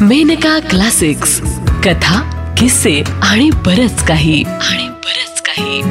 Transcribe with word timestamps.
Maneka 0.00 0.58
classics. 0.58 1.40
कथा 1.84 2.22
किस्से 2.58 3.02
आणि 3.22 3.50
बरच 3.50 4.06
काही. 4.06 4.44
आणि 4.44 4.88
बरच 4.88 5.42
काही. 5.42 5.82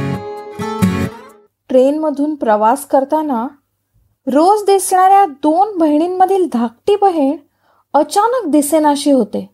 ट्रेनमधून 1.70 2.36
प्रवास 2.36 2.86
करताना 2.86 3.48
रोज 4.28 4.62
दिसणाऱ्या 4.62 5.26
दोन 5.26 5.78
बहिणींमधील 5.78 6.48
धाकटी 6.54 6.96
बहीण 6.96 7.38
अचानक 7.94 8.48
दिसेनाशी 8.48 9.12
होते 9.12 9.50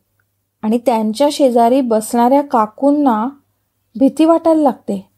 आणि 0.62 0.78
त्यांच्या 0.78 1.28
शेजारी 1.32 1.82
बसणाऱ्या 1.82 2.42
काकूंना 2.42 3.28
भीती 4.00 4.26
वाटायला 4.26 4.62
लागते. 4.62 5.10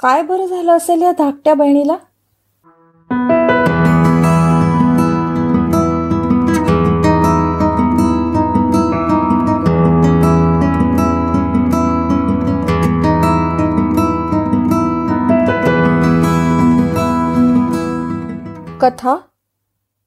काय 0.00 0.22
बरं 0.22 0.46
झालं 0.46 0.72
असेल 0.72 1.02
या 1.02 1.12
धाकट्या 1.12 1.54
बहिणीला? 1.54 1.96
कथा 18.82 19.16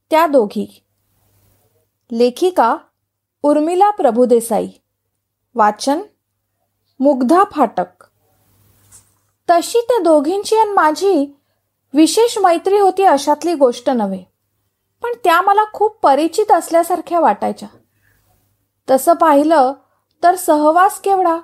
त्या 0.10 0.28
दोघी. 0.28 0.84
लेखिका 2.12 2.78
उर्मिला 3.44 3.90
प्रभुदेसाई. 3.90 4.68
वाचन 5.56 6.02
मुग्धा 7.00 7.44
फाटक. 7.52 8.04
तशी 9.50 9.80
त्या 9.82 10.04
दोघींची 10.04 10.56
आणि 10.56 10.72
माझी 10.72 11.40
विशेष 11.94 12.38
मैत्री 12.38 12.80
होती 12.80 13.04
अशातली 13.04 13.54
गोष्ट 13.54 13.90
नव्हे 13.90 14.24
पण 15.02 15.10
त्या 15.24 15.42
मला 15.42 15.64
खूप 15.74 16.00
परिचित 16.04 16.52
असल्यासारख्या 16.52 17.20
वाटायच्या. 17.20 17.70
तसं 18.90 19.14
पाहिलं 19.14 19.74
तर 20.24 20.36
सहवास 20.36 21.00
केवढा? 21.00 21.40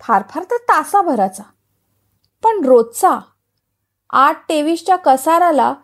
फार 0.00 0.22
फार 0.30 0.44
तर 0.44 0.56
तासाभराचा. 0.56 1.42
पण 2.42 2.64
रोजचा. 2.64 3.18
आठ 4.10 4.48
तेवीसच्या 4.48 4.96
कसाराला 4.96 5.74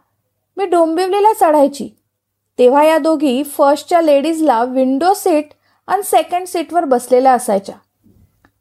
मी 0.56 0.66
डोंबिवलीला 0.66 1.32
चढायची. 1.32 1.88
तेव्हा 2.58 2.84
या 2.84 2.98
दोघी 2.98 3.42
फर्स्टच्या 3.42 4.00
लेडीजला 4.00 4.64
विंडो 4.64 5.14
सीट 5.14 5.48
आणि 5.86 6.02
सेकंड 6.02 6.46
सीटवर 6.46 6.84
बसलेल्या 6.84 7.32
असायच्या. 7.32 7.74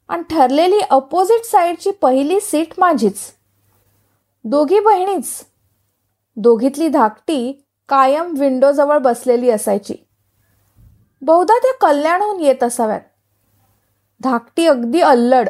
आणि 0.08 0.22
ठरलेली 0.30 0.78
अपोजिट 0.90 1.44
साईडची 1.44 1.90
पहिली 1.90 2.40
सीट 2.40 2.66
माझीच. 2.78 3.18
दोघी 4.44 4.80
बहिणीच. 4.80 5.44
दोघीतली 6.36 6.88
धाकटी 6.88 7.64
कायम 7.88 8.34
विंडोजवळ 8.38 8.98
बसलेली 8.98 9.50
असायची. 9.50 9.94
बहुधा 11.22 11.58
त्या 11.58 11.72
कल्याणहून 11.80 12.40
येत 12.40 12.62
असाव्यात. 12.62 13.00
धाकटी 14.20 14.66
अगदी 14.66 15.00
अल्लड 15.00 15.48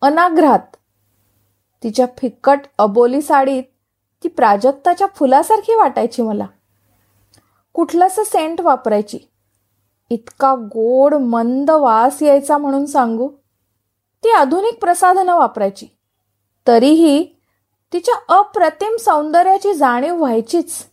अनाग्रहात. 0.00 0.76
तिच्या 1.82 2.06
फिक्कट 2.18 2.60
अबोली 2.78 3.22
साडीत 3.22 3.64
ती 4.24 4.28
प्राजक्ताच्या 4.28 5.06
फुलासारखी 5.14 5.74
वाटायची 5.74 6.22
मला. 6.22 6.46
कुठलंसं 7.74 8.22
सेंट 8.22 8.60
वापरायची? 8.60 9.18
इतका 10.10 10.54
गोड 10.54 11.14
मंद 11.14 11.70
वास 11.70 12.22
यायचा 12.22 12.58
म्हणून 12.58 12.86
सांगू. 12.86 13.28
ती 14.24 14.30
आधुनिक 14.30 14.80
प्रसाधनं 14.80 15.36
वापरायची. 15.36 15.86
तरीही 16.66 17.34
तिच्या 17.92 18.14
अप्रतिम 18.28 18.96
सौंदर्याची 18.96 19.74
जाणीव 19.74 20.16
व्हायचीच. 20.16 20.84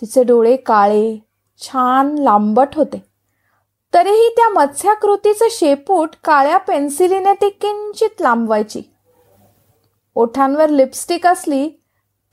तिचे 0.00 0.24
डोळे 0.24 0.56
काळे 0.56 1.24
छान 1.58 2.18
लांबट 2.18 2.68
होते. 2.74 3.04
तरीही 3.94 4.28
त्या 4.28 4.48
मत्स्याकृतीचं 4.48 5.44
शेपूट 5.50 6.10
काळ्या 6.24 6.58
पेन्सिलीने 6.58 7.32
ती 7.32 7.48
किंचित 7.48 8.20
लांबवायची. 8.20 8.82
ओठांवर 10.14 10.68
लिपस्टिक 10.68 11.26
असली 11.26 11.79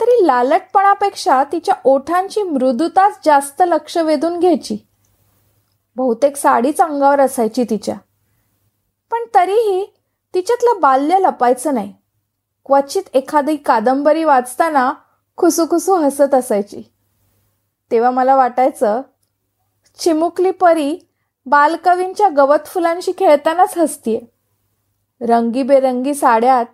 तरी 0.02 0.28
लालटपणापेक्षा 0.28 1.44
तिच्या 1.44 1.76
ओठांची 1.84 2.44
मृदुताच 2.44 3.20
जास्त 3.26 3.64
लक्ष 3.68 3.98
वेधून 3.98 4.40
घ्यायची. 4.40 4.78
बहुतेक 5.96 6.38
साडीच 6.38 6.82
अंगावर 6.82 7.20
असायची 7.20 7.64
तिच्या. 7.64 7.96
पण 9.12 9.20
तरीही 9.36 9.94
तिच्यातलं 10.34 10.82
बाल्य 10.82 11.20
लपायचं 11.20 11.74
नाही. 11.74 11.94
क्वचित 12.66 13.04
एखादी 13.14 13.56
कादंबरी 13.56 14.24
वाचताना 14.24 14.94
खुसूखुसू 15.38 15.96
हसत 15.96 16.34
असायची. 16.34 16.84
तेव्हा 17.92 18.12
मला 18.12 18.36
वाटायचं 18.36 19.02
चिमुकली 19.98 20.52
परी 20.52 21.00
बालकवींच्या 21.46 22.30
गवत 22.30 22.66
फुलांशी 22.66 23.12
खेळतानाच 23.12 23.78
हसतीये. 23.78 24.22
रंगीबेरंगी 25.22 26.14
साड्यात 26.14 26.66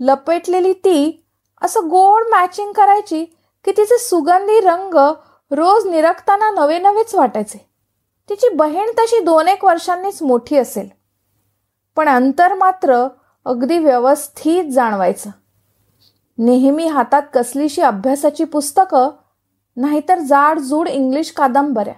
लपेटलेली 0.00 0.72
ती 0.72 1.26
असं 1.62 1.80
गोड 1.84 2.22
मॅचिंग 2.30 2.72
करायची 2.72 3.24
की 3.64 3.70
तिचे 3.70 3.98
सुगंधी 3.98 4.60
रंग 4.60 4.94
रोज 5.50 5.86
निरखताना 5.86 6.50
नवे 6.50 6.78
नवेच 6.78 7.14
वाटायचे. 7.14 7.70
तिची 8.28 8.48
बहीण 8.48 8.90
तशी 8.90 9.20
दोन 9.20 9.48
एक 9.48 9.64
वर्षांनीच 9.64 10.22
मोठी 10.22 10.56
असेल. 10.56 10.88
पण 11.96 12.08
अंतर 12.08 12.54
मात्र 12.54 13.06
अगदी 13.44 13.78
व्यवस्थित 13.78 14.72
जाणवायचं. 14.72 15.30
नेहमी 16.38 16.86
हातात 16.86 17.22
कसलीशी 17.34 17.82
अभ्यासाची 17.82 18.44
पुस्तकं 18.44 19.10
नाहीतर 19.76 20.18
जाडजूड 20.18 20.88
इंग्लिश 20.88 21.30
कादंबऱ्या. 21.30 21.94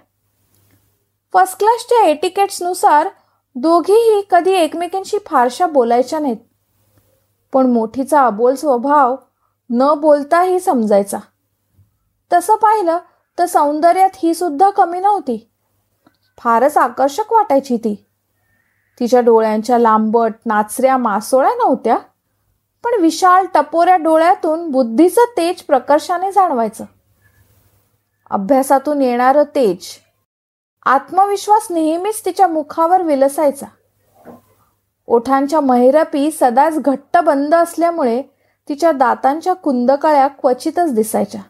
फर्स्ट 1.32 1.58
क्लासच्या 1.58 2.04
एटिकेट्सनुसार 2.04 3.08
दोघीही 3.54 4.22
कधी 4.30 4.52
एकमेकींशी 4.52 5.18
फारशा 5.26 5.66
बोलायच्या 5.66 6.18
नाहीत. 6.18 6.36
पण 7.52 7.66
मोठीचा 7.66 8.26
अबोल 8.26 8.54
स्वभाव 8.54 9.16
न 9.74 9.94
बोलताही 9.94 10.60
समजायचा. 10.60 11.18
तसं 12.32 12.56
पाहिलं 12.56 12.98
तर 13.38 13.46
सौंदर्यात 13.46 14.10
ही 14.14 14.34
सुद्धा 14.34 14.70
कमी 14.70 15.00
नव्हती. 15.00 15.50
फारच 16.38 16.78
आकर्षक 16.78 17.32
वाटायची 17.32 17.76
ती. 17.76 18.06
तिच्या 19.00 19.20
डोळ्यांच्या 19.20 19.78
लांबट 19.78 20.32
नाचऱ्या 20.46 20.96
मासोळ्या 20.96 21.54
नव्हत्या 21.54 21.96
पण 22.84 23.00
विशाल 23.00 23.46
टपोऱ्या 23.54 23.96
डोळ्यातून 23.96 24.70
बुद्धीचं 24.70 25.20
तेज 25.36 25.62
प्रकर्षाने 25.62 26.32
जाणवायचं. 26.32 26.84
अभ्यासातून 28.30 29.02
येणारं 29.02 29.42
तेज 29.42 29.86
आत्मविश्वास 30.86 31.66
नेहमीच 31.70 32.24
तिच्या 32.24 32.46
मुखावर 32.46 33.02
विलसायचा. 33.02 33.66
ओठांच्या 35.06 35.60
महिरपी 35.60 36.30
सदाच 36.30 36.78
घट्ट 36.78 37.18
बंद 37.18 37.54
असल्यामुळे 37.54 38.22
तिच्या 38.68 38.92
दातांच्या 38.92 39.52
कुंदकळ्या 39.52 40.26
क्वचितच 40.28 40.94
दिसायच्या. 40.94 41.40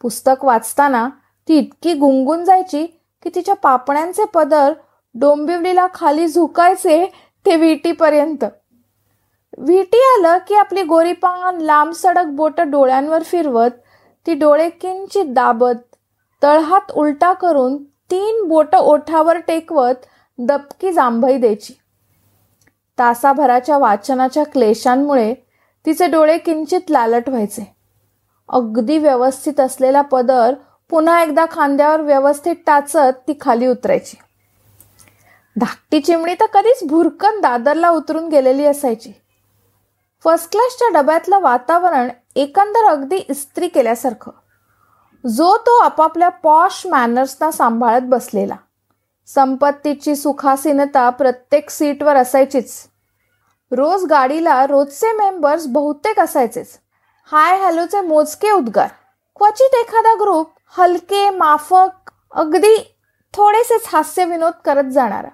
पुस्तक 0.00 0.44
वाचताना 0.44 1.08
ती 1.48 1.58
इतकी 1.58 1.94
गुंगून 1.94 2.44
जायची 2.44 2.86
की 3.22 3.30
तिच्या 3.34 3.54
पापण्यांचे 3.54 4.24
पदर 4.24 4.72
डोंबिवलीला 5.14 5.86
खाली 5.94 6.26
झुकायचे 6.28 7.04
ते 7.46 7.56
विटीपर्यंत. 7.56 8.44
विटी 9.58 9.98
आलं 9.98 10.38
की 10.48 10.54
आपली 10.54 10.82
गोरीपान 10.82 11.60
लांब 11.60 11.92
सडक 11.92 12.26
बोट 12.26 12.60
डोळ्यांवर 12.60 13.22
फिरवत 13.22 13.70
ती 14.26 14.34
डोळे 14.34 14.68
किंचित 14.70 15.24
दाबत 15.28 15.96
तळहात 16.42 16.90
उलटा 16.92 17.32
करून 17.32 17.76
तीन 18.10 18.48
बोट 18.48 18.74
ओठावर 18.74 19.38
टेकवत 19.38 20.06
दबकी 20.38 20.92
जांभई 20.92 21.38
द्यायची. 21.38 21.74
तासाभराच्या 22.98 23.78
वाचनाच्या 23.78 24.44
क्लेशांमुळे 24.44 25.34
तिचे 25.88 26.06
डोळे 26.06 26.38
किंचित 26.38 26.80
लालट 26.90 27.28
व्हायचे. 27.28 27.76
अगदी 28.48 28.98
व्यवस्थित 28.98 29.60
असलेला 29.60 30.02
पदर 30.02 30.54
पुन्हा 30.90 31.22
एकदा 31.22 31.46
खांद्यावर 31.50 32.00
व्यवस्थित 32.00 32.54
टाचत 32.66 33.12
ती 33.28 33.34
खाली 33.40 33.66
उतरायची. 33.66 34.16
धाकटी 35.60 36.00
चिमणी 36.00 36.34
तर 36.34 36.46
कधीच 36.46 36.88
भुरकन 36.88 37.40
दादरला 37.40 37.90
उतरून 37.90 38.28
गेलेली 38.28 38.64
असायची. 38.64 39.12
फर्स्ट 40.24 40.50
क्लासच्या 40.50 41.00
डब्यातलं 41.00 41.38
वातावरण 41.38 42.08
एकंदर 42.36 42.84
अगदी 42.88 43.16
इस्त्री 43.16 43.68
केल्यासारखं. 43.68 44.32
जो 45.28 45.56
तो 45.56 45.78
आपापल्या 45.78 46.28
पॉश 46.28 46.86
मॅनर्सना 46.86 47.50
सांभाळत 47.50 48.02
बसलेला. 48.02 48.56
संपत्तीची 49.26 50.16
सुखासीनता 50.16 51.10
प्रत्येक 51.10 51.70
सीटवर 51.70 52.16
असायचीच. 52.16 52.74
रोज 53.72 54.04
गाडीला 54.04 54.66
रोजचे 54.66 55.12
मेंबर्स 55.12 55.66
बहुतेक 55.66 56.20
असायचेच. 56.20 56.78
हाय 57.32 57.58
हॅलोचे 57.58 58.00
मोजके 58.00 58.50
उद्गार. 58.50 58.88
क्वचित 59.36 59.74
एखादा 59.74 60.14
ग्रुप 60.20 60.50
हलके 60.78 61.30
माफक 61.30 62.10
अगदी 62.32 62.94
थोडेसेच 63.34 63.82
हास्य 63.86 64.24
विनोद 64.24 64.52
करत 64.64 64.90
जाणारा. 64.92 65.28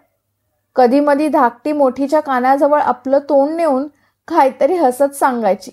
कधी 0.76 1.00
मधी 1.00 1.28
धाकटी 1.28 1.72
मोठीच्या 1.72 2.20
कानाजवळ 2.20 2.81
आपलं 2.81 3.19
तोंड 3.19 3.56
नेऊन 3.56 3.86
काहीतरी 4.28 4.75
हसत 4.75 5.14
सांगायची. 5.14 5.70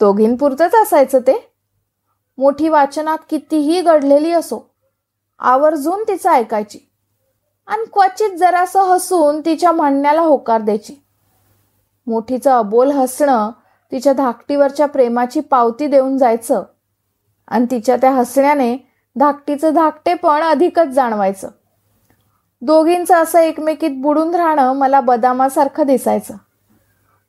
दोघींपुरतंच 0.00 0.74
असायचं 0.74 1.18
ते. 1.18 1.52
मोठी 2.38 2.68
वाचनात 2.68 3.18
कितीही 3.30 3.80
घडलेली 3.80 4.32
असो 4.32 4.70
आवर्जून 5.38 6.02
तिचं 6.08 6.30
ऐकायची. 6.30 6.78
आणि 7.66 7.84
क्वचित 7.92 8.36
जरासं 8.38 8.82
हसून 8.82 9.40
तिच्या 9.40 9.72
म्हणण्याला 9.72 10.20
होकार 10.20 10.60
द्यायची. 10.60 11.07
मोठीचं 12.08 12.58
अबोल 12.58 12.90
हसणं 12.90 13.50
तिच्या 13.92 14.12
धाकटीवरच्या 14.12 14.86
प्रेमाची 14.86 15.40
पावती 15.40 15.86
देऊन 15.86 16.18
जायचं. 16.18 16.62
आणि 17.48 17.66
तिच्या 17.70 17.96
त्या 17.96 18.10
हसण्याने 18.10 18.76
धाकटीचं 19.16 19.74
धाकटेपण 19.74 20.42
अधिकच 20.42 20.86
जाणवायचं. 20.86 21.48
दोघींचं 22.62 23.14
असं 23.14 23.38
एकमेकीत 23.38 23.90
बुडून 23.94 24.34
राहणं 24.34 24.72
मला 24.72 25.00
बदामासारखं 25.00 25.86
दिसायचं. 25.86 26.34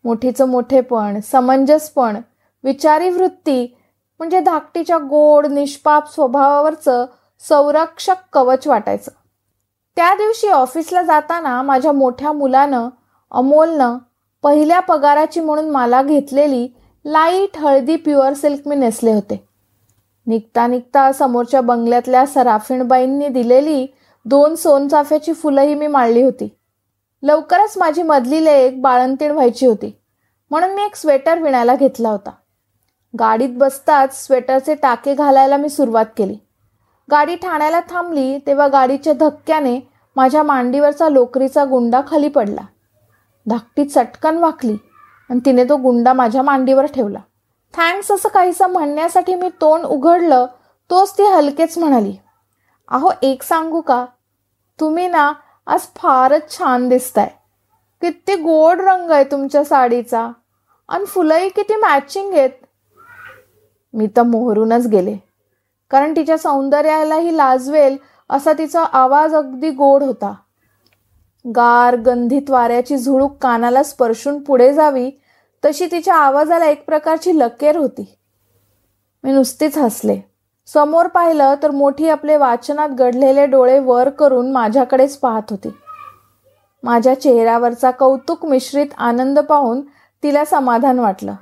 मोठीचं 0.03 0.45
मोठेपण 0.45 1.19
समंजसपण 1.19 2.17
विचारी 2.63 3.09
वृत्ती 3.09 3.77
म्हणजे 4.19 4.39
धाकटीच्या 4.39 4.97
गोड 4.97 5.47
निष्पाप 5.47 6.13
स्वभावावरचं 6.13 7.05
संरक्षक 7.39 8.15
कवच 8.33 8.67
वाटायचं. 8.67 9.11
त्या 9.95 10.15
दिवशी 10.15 10.47
ऑफिसला 10.47 11.01
जाताना 11.01 11.61
माझ्या 11.61 11.91
मोठ्या 11.91 12.31
मुलानं 12.31 12.89
अमोलनं 13.31 13.97
पहिल्या 14.43 14.79
पगाराची 14.79 15.39
म्हणून 15.39 15.69
मला 15.69 16.03
घेतलेली 16.03 16.67
लाइट 17.05 17.57
हळदी 17.57 17.95
प्युअर 17.95 18.33
सिल्क 18.33 18.67
मी 18.67 18.75
नेसले 18.75 19.13
होते. 19.13 19.47
निघता 20.27 20.67
निघता 20.67 21.11
समोरच्या 21.11 21.61
बंगल्यातल्या 21.61 22.25
सराफिणबाईंनी 22.25 23.27
दिलेली 23.27 23.87
दोन 24.25 24.55
सोनचाफ्याची 24.55 25.33
फुलंही 25.33 25.75
मी 25.75 25.87
माळली 25.87 26.21
होती. 26.21 26.57
लवकरच 27.23 27.77
माझी 27.77 28.03
मधली 28.03 28.45
लेख 28.45 28.71
बाळंतीण 28.77 29.31
व्हायची 29.31 29.65
होती. 29.65 29.99
म्हणून 30.49 30.71
मी 30.71 30.83
एक 30.83 30.95
स्वेटर 30.95 31.41
विणायला 31.41 31.75
घेतला 31.75 32.09
होता. 32.09 32.29
गाडीत 33.19 33.49
बसताच 33.51 34.27
स्वेटरचे 34.27 34.75
टाके 34.75 35.15
घालायला 35.15 35.57
मी 35.57 35.69
सुरुवात 35.69 36.05
केली. 36.17 36.37
गाडी 37.11 37.35
ठाण्याला 37.35 37.79
थांबली 37.79 38.37
तेव्हा 38.37 38.67
गाडीच्या 38.67 39.13
धक्क्याने 39.13 39.79
माझ्या 40.15 40.43
मांडीवरचा 40.43 41.09
लोकरीचा 41.09 41.65
गुंडा 41.65 42.01
खाली 42.07 42.27
पडला. 42.27 42.61
धाकटी 43.47 43.85
चटकन 43.85 44.37
वाकली 44.37 44.77
आणि 45.29 45.39
तिने 45.45 45.63
तो 45.63 45.77
गुंडा 45.77 46.13
माझ्या 46.13 46.41
मांडीवर 46.41 46.85
ठेवला. 46.85 47.19
थँक्स 47.73 48.11
असं 48.11 48.29
काहीसं 48.29 48.67
म्हणण्यासाठी 48.67 49.35
मी 49.35 49.49
तोंड 49.49 49.85
उघडलं 49.85 50.45
तोच 50.89 51.17
ती 51.17 51.23
हलकेच 51.23 51.77
म्हणाली. 51.77 52.17
अहो 52.87 53.11
एक 53.21 53.43
सांगू 53.43 53.81
का? 53.81 54.05
तुम्ही 54.79 55.07
ना 55.07 55.33
आज 55.67 55.79
फारच 55.95 56.57
छान 56.57 56.89
दिसताय. 56.89 57.29
किती 58.01 58.35
गोड 58.35 58.81
रंग 58.81 59.11
आहे 59.11 59.23
तुमच्या 59.23 59.63
साडीचा. 59.63 60.31
आणि 60.89 61.05
फुलंही 61.05 61.49
किती 61.49 61.75
मॅचिंग 61.75 62.33
आहेत. 62.33 62.49
मी 63.93 64.07
तर 64.07 64.23
मोहरूनच 64.23 64.87
गेले. 64.87 65.17
कारण 65.91 66.15
तिच्या 66.15 66.37
सौंदर्यालाही 66.37 67.37
लाजवेल 67.37 67.97
असा 68.29 68.53
तिचा 68.53 68.83
आवाज 68.83 69.35
अगदी 69.35 69.69
गोड 69.69 70.03
होता. 70.03 70.33
गार 71.45 71.95
गंधित 71.95 72.49
वाऱ्याची 72.49 72.97
झुळूक 72.97 73.37
कानाला 73.41 73.83
स्पर्शून 73.83 74.43
पुढे 74.43 74.73
जावी 74.73 75.11
तशी 75.65 75.85
तिच्या 75.91 76.15
आवाजाला 76.15 76.65
एक 76.65 76.85
प्रकारची 76.85 77.39
लकेर 77.39 77.77
होती. 77.77 78.17
मी 79.23 79.31
नुसतीच 79.31 79.77
हसले. 79.77 80.19
समोर 80.67 81.07
पाहिलं 81.07 81.55
तर 81.63 81.71
मोठी 81.71 82.09
आपले 82.09 82.37
वाचनात 82.37 82.89
घडलेले 82.89 83.45
डोळे 83.45 83.79
वर 83.79 84.09
करून 84.09 84.51
माझ्याकडेच 84.51 85.17
पाहत 85.17 85.41
होती. 85.49 85.69
माझ्या 86.83 87.21
चेहऱ्यावरचा 87.21 87.91
कौतुक 87.91 88.45
मिश्रित 88.45 88.87
आनंद 88.97 89.39
पाहून 89.39 89.81
तिला 90.23 90.45
समाधान 90.45 90.99
वाटलं. 90.99 91.33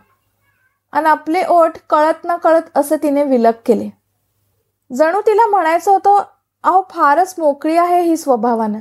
आणि 0.91 1.05
आपले 1.05 1.43
ओठ 1.49 1.71
कळत 1.89 2.25
न 2.25 2.35
कळत 2.35 2.61
असं 2.75 2.95
तिने 3.03 3.23
विलग 3.23 3.51
केले. 3.65 3.89
जणू 4.93 5.21
तिला 5.21 5.47
म्हणायचं 5.47 5.91
होतं 5.91 6.21
अहो 6.63 6.83
फारच 6.89 7.35
मोकळी 7.37 7.77
आहे 7.77 8.01
ही 8.01 8.17
स्वभावानं. 8.17 8.79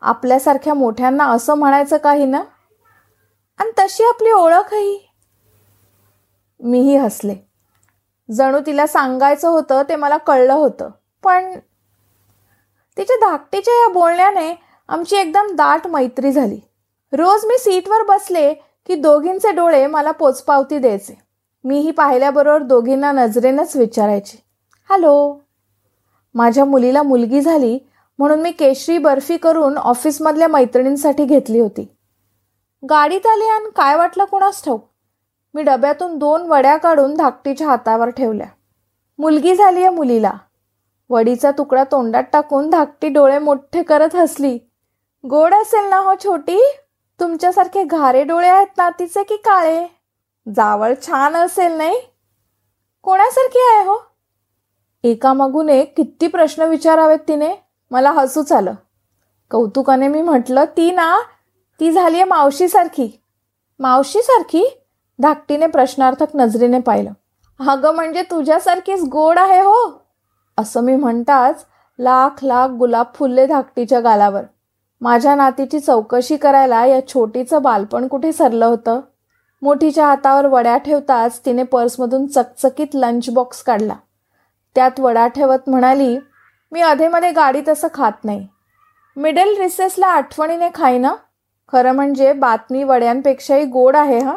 आपल्यासारख्या 0.00 0.74
मोठ्यांना 0.74 1.24
असं 1.24 1.54
म्हणायचं 1.54 1.96
काही 1.96 2.26
ना? 2.26 2.42
आणि 3.58 3.70
तशी 3.78 4.04
आपली 4.04 4.30
ओळखही. 4.30 5.10
मीही 6.60 6.96
हसले. 6.96 7.34
जणू 8.30 8.58
तिला 8.66 8.86
सांगायचं 8.86 9.48
होतं 9.48 9.82
ते 9.88 9.96
मला 9.96 10.16
कळलं 10.16 10.52
होतं. 10.52 10.90
पण 11.22 11.58
तिच्या 12.96 13.16
धाकटीच्या 13.16 13.74
या 13.74 13.88
बोलण्याने 13.88 14.54
आमची 14.88 15.16
एकदम 15.16 15.46
दाट 15.50 15.86
मैत्री 15.86 16.32
झाली. 16.32 16.60
रोज 17.12 17.44
मी 17.44 17.58
सीटवर 17.58 18.02
बसले 18.02 18.54
की 18.54 18.94
दोघींचे 18.94 19.52
डोळे 19.52 19.86
मला 19.86 20.10
पोचपावती 20.10 20.78
द्यायचे. 20.78 21.18
मीही 21.64 21.90
पाहिल्याबरोबर 21.90 22.62
दोघींना 22.62 23.12
नजरेनंच 23.12 23.76
विचारायचे. 23.76 24.42
हॅलो. 24.88 25.38
माझ्या 26.34 26.64
मुलीला 26.64 27.02
मुलगी 27.02 27.40
झाली 27.40 27.78
म्हणून 28.18 28.40
मी 28.40 28.50
केशरी 28.50 28.98
बर्फी 28.98 29.36
करून 29.36 29.78
ऑफिसमधल्या 29.78 30.48
मैत्रिणींसाठी 30.48 31.24
घेतली 31.24 31.60
होती. 31.60 31.96
गाडीत 32.90 33.26
आली 33.26 33.48
आणि 33.48 33.70
काय 33.76 33.96
वाटलं 33.96 34.24
कुणास 34.24 34.64
ठाऊक? 34.64 34.88
मी 35.54 35.62
डब्यातून 35.62 36.18
दोन 36.18 36.42
वड्या 36.42 36.76
काढून 36.76 37.14
धाकटीच्या 37.14 37.66
हातावर 37.66 38.08
ठेवल्या. 38.08 38.46
मुलगी 39.18 39.54
झाली 39.54 39.80
आहे 39.80 39.88
मुलीला. 39.88 40.32
वडीचा 41.10 41.50
तुकडा 41.50 41.84
तोंडात 41.84 42.24
टाकून 42.32 42.70
धाकटी 42.70 43.08
डोळे 43.08 43.38
मोठे 43.38 43.82
करत 43.82 44.14
हसली. 44.14 44.58
गोड 45.30 45.54
असेल 45.54 45.84
ना 45.84 45.96
हो 45.96 46.14
छोटी? 46.24 46.60
तुमच्यासारखे 47.20 47.84
घारे 47.84 48.24
डोळे 48.24 48.48
आहेत 48.48 48.66
नातीचे 48.78 49.22
की 49.22 49.36
काळे? 49.36 49.86
जावळ 50.54 50.94
छान 51.06 51.36
असेल 51.36 51.72
नाही? 51.72 52.00
कोणासारखी 53.02 53.58
आहे 53.58 53.84
हो? 53.84 53.98
एकामागून 55.04 55.68
एक 55.68 55.96
किती 55.96 56.26
प्रश्न 56.26 56.62
विचारावेत 56.62 57.18
तिने? 57.28 57.65
मला 57.90 58.10
हसूच 58.10 58.52
आलं. 58.52 58.74
कौतुकाने 59.50 60.08
मी 60.08 60.22
म्हटलं 60.22 60.64
ती 60.76 60.90
ना 60.90 61.18
ती 61.80 61.92
झाली 61.92 62.16
आहे 62.16 62.24
मावशीसारखी. 62.24 63.20
मावशीसारखी? 63.78 64.82
धाकटीने 65.18 65.66
प्रश्नार्थक 65.66 66.26
नजरेने 66.34 66.80
पाहिलं. 66.80 67.12
अगं 67.68 67.94
म्हणजे 67.94 68.22
तुझ्यासारखीच 68.22 69.02
गोड 69.02 69.38
आहे 69.38 69.60
हो. 69.60 70.02
असं 70.58 70.80
मी 70.80 70.96
म्हणताच 70.96 71.64
लाख 71.98 72.44
लाख 72.44 72.68
गुलाब 72.68 73.06
फुलले 73.14 73.46
धाकटीच्या 73.46 74.00
गालावर. 74.00 74.42
माझ्या 75.00 75.34
नातीची 75.34 75.80
चौकशी 75.80 76.36
करायला 76.36 76.86
या 76.86 77.08
छोटीचं 77.08 77.62
बालपण 77.62 78.08
कुठे 78.08 78.32
सरलं 78.32 78.66
होतं? 78.66 79.00
मोठीच्या 79.62 80.06
हातावर 80.06 80.46
वड्या 80.46 80.76
ठेवताच 80.78 81.40
तिने 81.46 81.62
पर्समधून 81.62 82.26
चकचकीत 82.26 82.86
लंच 82.94 83.30
बॉक्स 83.30 83.62
काढला. 83.62 83.94
त्यात 84.74 85.00
वडा 85.00 85.26
ठेवत 85.26 85.68
म्हणाली 85.68 86.18
मी 86.72 86.80
अधेमध्ये 86.80 87.30
गाडी 87.30 87.60
तसं 87.68 87.88
खात 87.94 88.12
नाही. 88.24 88.46
मिडल 89.16 89.56
रिसेसला 89.58 90.06
आठवणीने 90.06 90.68
खाईना? 90.74 91.14
खरं 91.72 91.92
म्हणजे 91.92 92.32
बातमी 92.32 92.84
वड्यांपेक्षाही 92.84 93.64
गोड 93.64 93.96
आहे 93.96 94.18
हा? 94.18 94.36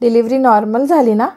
डिलिव्हरी 0.00 0.38
नॉर्मल 0.38 0.84
झाली 0.84 1.14
ना? 1.14 1.28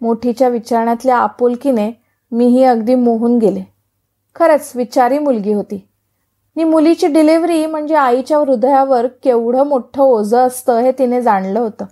मोठीच्या 0.00 0.48
विचारण्यातल्या 0.48 1.16
आपुलकीने 1.16 1.92
मीही 2.32 2.64
अगदी 2.64 2.94
मोहून 2.94 3.38
गेले. 3.38 3.62
खरंच 4.34 4.72
विचारी 4.74 5.18
मुलगी 5.18 5.52
होती. 5.52 5.88
नि 6.56 6.64
मुलीची 6.64 7.06
डिलिव्हरी 7.06 7.66
म्हणजे 7.66 7.94
आईच्या 7.94 8.38
हृदयावर 8.38 9.06
केवढं 9.06 9.66
मोठं 9.66 10.02
ओझं 10.02 10.38
असतं 10.38 10.78
हे 10.78 10.92
तिने 10.92 11.22
जाणलं 11.22 11.60
होतं. 11.60 11.84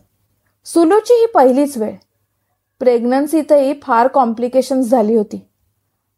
सुलूची 0.64 1.14
ही 1.14 1.26
पहिलीच 1.26 1.78
वेळ. 1.78 1.94
प्रेग्नन्सीतही 2.80 3.80
फार 3.82 4.06
कॉम्प्लिकेशन्स 4.06 4.86
झाली 4.86 5.14
होती. 5.14 5.48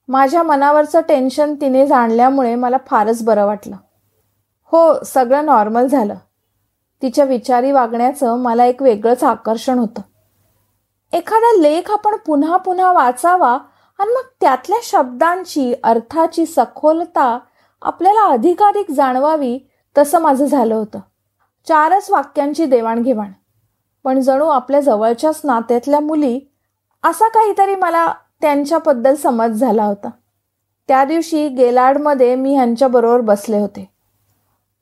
माझ्या 0.08 0.42
मनावरचं 0.42 1.00
टेन्शन 1.00 1.54
तिने 1.54 1.86
जाणल्यामुळे 1.86 2.54
मला 2.54 2.76
फारच 2.86 3.24
बरं 3.24 3.46
वाटलं. 3.46 3.76
हो 4.64 5.04
सगळं 5.04 5.44
नॉर्मल 5.44 5.86
झालं. 5.86 6.14
तिच्या 7.02 7.24
विचारी 7.24 7.72
वागण्याचं 7.72 8.38
मला 8.38 8.64
एक 8.64 8.82
वेगळंच 8.82 9.24
आकर्षण 9.24 9.78
होतं. 9.78 10.00
एखादा 11.12 11.60
लेख 11.60 11.90
आपण 11.90 12.16
पुन्हा 12.26 12.56
पुन्हा 12.56 12.92
वाचावा 12.92 13.58
आणि 13.98 14.10
मग 14.10 14.28
त्यातल्या 14.40 14.78
शब्दांची 14.82 15.74
अर्थाची 15.84 16.46
सखोलता 16.46 17.38
आपल्याला 17.82 18.20
अधिकाधिक 18.20 18.90
जाणवावी 18.90 19.58
तसं 19.98 20.18
माझं 20.18 20.44
झालं 20.44 20.74
होतं. 20.74 21.00
चारच 21.68 22.10
वाक्यांची 22.10 22.64
देवाणघेवाण. 22.64 23.32
पण 24.04 24.20
जणू 24.20 24.46
आपल्या 24.46 24.80
जवळच्याच 24.80 25.40
नात्यातल्या 25.44 26.00
मुली 26.00 26.40
असा 27.02 27.28
काहीतरी 27.28 27.74
मला 27.74 28.14
त्यांच्याबद्दल 28.44 29.14
समज 29.14 29.50
झाला 29.50 29.84
होता. 29.84 30.10
त्या 30.88 31.04
दिवशी 31.04 31.48
गेलाडमध्ये 31.48 32.34
मी 32.34 32.54
ह्यांच्याबरोबर 32.54 33.20
बसले 33.20 33.58
होते. 33.58 33.90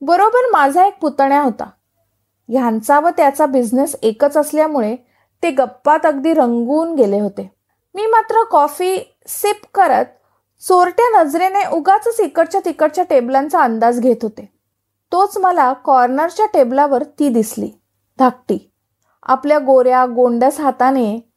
बरोबर 0.00 0.50
माझा 0.52 0.87
एक 0.87 0.99
पुतण्या 1.00 1.42
होता. 1.42 1.64
ह्यांचा 2.49 3.00
व 3.00 3.09
त्याचा 3.09 3.47
बिझनेस 3.47 3.97
एकच 4.02 4.37
असल्यामुळे 4.37 4.97
ते 5.42 5.50
गप्पात 5.50 6.07
अगदी 6.07 6.35
रंगून 6.35 6.95
गेले 6.95 7.21
होते. 7.21 7.52
मी 7.95 8.07
मात्र 8.07 8.45
कॉफी 8.50 9.14
सिप 9.26 9.61
करत 9.75 10.04
चोरट्या 10.61 11.23
नजरेने 11.23 11.66
उगाच 11.73 12.21
इकडच्या 12.21 12.61
तिकडच्या 12.64 13.04
टेबलांचा 13.11 13.61
अंदाज 13.61 14.00
घेत 14.00 14.16
होते. 14.23 14.52
तोच 15.12 15.38
मला 15.38 15.73
कॉर्नरच्या 15.73 16.47
टेबलावर 16.54 17.02
ती 17.02 17.28
दिसली. 17.28 17.71
धाकटी. 18.19 18.73
आपल्या 19.23 19.59
गोऱ्या 19.59 20.07
गोंडस 20.07 20.61
हाताने 20.61 21.31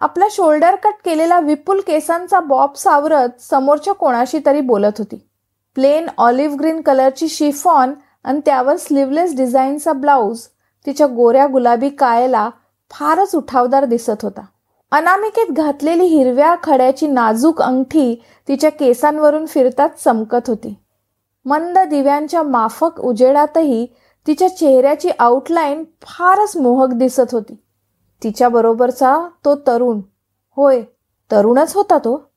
आपला 0.00 0.26
शोल्डर 0.30 0.74
कट 0.74 0.94
केलेला 1.04 1.38
विपुल 1.40 1.80
केसांचा 1.86 2.40
बॉब 2.40 2.74
सावरत 2.74 3.40
समोरच्या 3.40 3.94
कोणाशी 3.94 4.38
तरी 4.46 4.60
बोलत 4.60 4.98
होती. 4.98 5.16
प्लेन 5.74 6.06
ऑलिव्ह 6.18 6.56
ग्रीन 6.56 6.80
कलरची 6.80 7.28
शिफॉन 7.28 7.92
आणि 8.24 8.40
त्यावर 8.46 8.76
स्लीवलेस 8.76 9.36
डिझाईनचा 9.36 9.92
ब्लाऊज 9.92 10.46
तिच्या 10.86 11.06
गोऱ्या 11.06 11.46
गुलाबी 11.46 11.88
कायेला 11.88 12.48
फारच 12.90 13.34
उठावदार 13.34 13.84
दिसत 13.84 14.22
होता. 14.22 14.44
अनामिकेत 14.92 15.52
घातलेली 15.52 16.04
हिरव्या 16.04 16.54
खड्याची 16.62 17.06
नाजूक 17.06 17.62
अंगठी 17.62 18.14
तिच्या 18.48 18.70
केसांवरून 18.70 19.46
फिरताच 19.46 20.02
चमकत 20.04 20.48
होती. 20.48 20.74
मंद 21.44 21.78
दिव्यांच्या 21.78 22.42
माफक 22.42 23.00
उजेडातही 23.00 23.86
तिच्या 24.26 24.48
चेहऱ्याची 24.56 25.10
आउटलाईन 25.18 25.84
फारच 26.02 26.56
मोहक 26.56 26.92
दिसत 26.92 27.32
होती. 27.32 27.62
तिच्याबरोबरचा 28.22 29.28
तो 29.44 29.54
तरुण. 29.54 30.00
होय 30.56 30.82
तरुणच 31.32 31.74
होता 31.74 31.98
तो. 31.98 32.30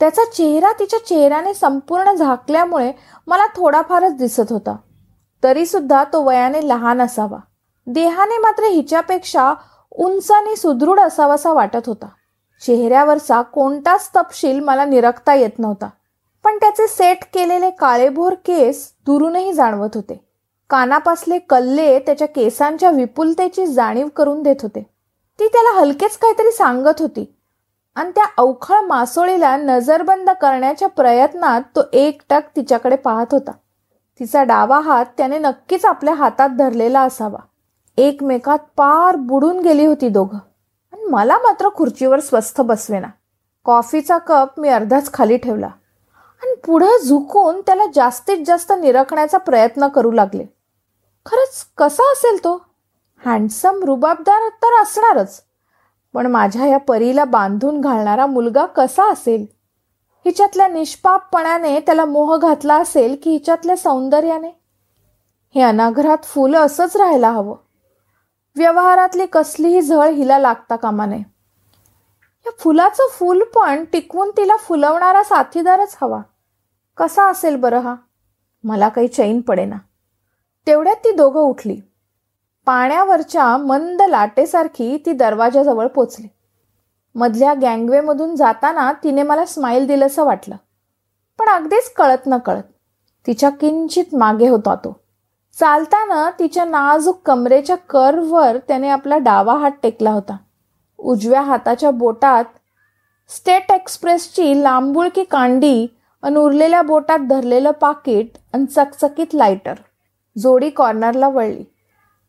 त्याचा 0.00 0.22
चेहरा 0.24 0.72
तिच्या 0.72 1.06
चेहऱ्याने 1.06 1.54
संपूर्ण 1.54 2.12
झाकल्यामुळे 2.12 2.92
मला 3.26 3.46
थोडाफारच 3.46 4.16
दिसत 4.16 4.50
होता. 4.50 4.76
तरीसुद्धा 5.42 6.04
तो 6.04 6.26
वयाने 6.26 6.68
लहान 6.68 7.00
असावा. 7.00 7.38
देहाने 7.86 8.38
मात्र 8.38 8.64
हिच्यापेक्षा 8.64 9.54
उंच 9.90 10.30
आणि 10.30 10.56
सुदृढ 10.56 11.00
असावासा 11.00 11.52
वाटत 11.52 11.86
होता. 11.86 12.06
चेहऱ्यावरचा 12.66 13.42
कोणताच 13.42 14.10
तपशील 14.16 14.60
मला 14.60 14.84
निरखता 14.84 15.34
येत 15.34 15.58
नव्हता. 15.58 15.88
पण 16.44 16.56
त्याचे 16.56 16.86
सेट 16.86 17.24
केलेले 17.34 17.70
काळेभोर 17.70 18.34
केस 18.34 18.92
दुरूनही 19.06 19.52
जाणवत 19.52 19.88
होते. 19.94 20.24
कानापासले 20.70 21.38
कल्ले 21.38 21.98
त्याच्या 21.98 22.28
केसांच्या 22.28 22.90
विपुलतेची 22.90 23.66
जाणीव 23.66 24.08
करून 24.08 24.42
देत 24.42 24.56
होते. 24.62 24.95
ती 25.38 25.48
त्याला 25.48 25.80
हलकेच 25.80 26.18
काहीतरी 26.18 26.50
सांगत 26.50 27.00
होती. 27.00 27.34
आणि 27.94 28.10
त्या 28.10 28.24
अवखळ 28.38 28.80
मासोळीला 28.80 29.56
नजरबंद 29.56 30.30
करण्याच्या 30.30 30.88
प्रयत्नात 30.88 31.62
तो 31.76 31.80
एकटक 31.92 32.40
तिच्याकडे 32.56 32.96
पाहत 32.96 33.26
होता. 33.32 33.50
तिचा 34.20 34.42
डावा 34.42 34.80
हात 34.80 35.06
त्याने 35.16 35.38
नक्कीच 35.38 35.84
आपल्या 35.84 36.14
हातात 36.14 36.48
धरलेला 36.48 37.00
असावा. 37.00 37.38
एकमेकात 37.96 38.58
पार 38.76 39.16
बुडून 39.16 39.60
गेली 39.60 39.86
होती 39.86 40.08
दोघं. 40.08 40.38
आणि 40.92 41.04
मला 41.04 41.38
मात्र 41.38 41.68
खुर्चीवर 41.74 42.20
स्वस्थ 42.20 42.60
बसवेना. 42.60 43.08
कॉफीचा 43.64 44.18
कप 44.18 44.48
मी 44.58 44.68
अर्धाच 44.68 45.12
खाली 45.12 45.36
ठेवला. 45.36 45.66
आणि 46.42 46.54
पुढं 46.54 46.98
झुकून 47.04 47.60
त्याला 47.60 47.84
जास्तीत 47.94 48.46
जास्त 48.46 48.72
निरखण्याचा 48.80 49.38
प्रयत्न 49.38 49.88
करू 49.88 50.12
लागले. 50.12 50.44
खरंच 51.26 51.66
कसा 51.78 52.12
असेल 52.12 52.38
तो? 52.38 52.65
हँडसम 53.24 53.84
रुबाबदार 53.84 54.48
तर 54.48 54.82
असणारच. 54.82 55.42
पण 56.14 56.26
माझ्या 56.26 56.66
या 56.66 56.78
परीला 56.78 57.24
बांधून 57.24 57.80
घालणारा 57.80 58.26
मुलगा 58.26 58.66
कसा 58.66 59.12
असेल? 59.12 59.46
हिच्यातल्या 60.24 60.68
निष्पापपणाने 60.68 61.80
त्याला 61.80 62.04
मोह 62.04 62.36
घातला 62.36 62.74
असेल 62.74 63.16
की 63.22 63.30
हिच्यातल्या 63.30 63.76
सौंदर्याने? 63.76 64.50
हे 65.54 65.60
अनाघरात 65.60 66.24
फुलं 66.24 66.58
असंच 66.58 66.96
राहायला 66.96 67.30
हवं. 67.30 67.56
व्यवहारातली 68.56 69.26
कसलीही 69.26 69.80
झळ 69.80 70.08
हिला 70.08 70.38
लागता 70.38 70.76
कामा 70.76 71.06
नये. 71.06 71.22
या 72.46 72.50
फुलाचं 72.58 73.08
फुल 73.12 73.42
पण 73.42 73.84
टिकवून 73.84 74.30
तिला 74.30 74.56
फुलवणारा 74.56 75.22
साथीदारच 75.22 75.96
हवा. 76.02 76.22
कसा 76.96 77.30
असेल 77.30 77.56
बरं 77.56 77.78
हा? 77.78 77.94
मला 78.64 78.88
काही 78.88 79.08
चैन 79.08 79.40
पडेना. 79.40 79.76
तेवढ्यात 80.66 80.96
ती 80.96 81.12
दोघं 81.12 81.40
उठली. 81.40 81.80
पाण्यावरच्या 82.66 83.56
मंद 83.56 84.02
लाटेसारखी 84.02 84.96
ती 85.06 85.12
दरवाजाजवळ 85.12 85.86
पोचली. 85.86 86.26
मधल्या 87.14 87.54
गँगवेमधून 87.54 88.36
जाताना 88.36 88.92
तिने 88.92 89.22
मला 89.22 89.44
स्माईल 89.44 89.86
दिलंसं 89.86 90.24
वाटलं. 90.24 90.56
पण 91.38 91.48
अगदीच 91.48 91.92
कळत 91.92 92.26
न 92.26 92.38
कळत 92.38 92.62
तिच्या 93.26 93.50
किंचित 93.50 94.14
मागे 94.14 94.48
होता 94.48 94.74
तो. 94.74 95.00
चालताना 95.60 96.30
तिच्या 96.38 96.64
नाजूक 96.64 97.20
कमरेच्या 97.24 97.76
कर्ववर 97.76 98.56
त्याने 98.68 98.88
आपला 98.88 99.18
डावा 99.18 99.54
हात 99.58 99.70
टेकला 99.82 100.10
होता. 100.10 100.36
उजव्या 100.98 101.40
हाताच्या 101.40 101.90
बोटात 101.90 102.44
स्टेट 103.28 103.70
एक्सप्रेसची 103.70 104.62
लांबुळकी 104.62 105.24
कांडी 105.24 105.86
आणि 106.22 106.36
उरलेल्या 106.36 106.82
बोटात 106.82 107.18
धरलेलं 107.18 107.70
पाकिट 107.70 108.38
आणि 108.52 108.66
चकचकीत 108.66 109.34
लायटर 109.34 109.74
जोडी 110.38 110.70
कॉर्नरला 110.70 111.28
वळली. 111.28 111.64